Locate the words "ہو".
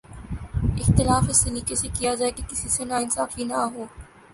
3.73-3.85